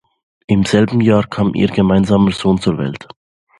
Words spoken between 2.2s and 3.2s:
Sohn zur Welt.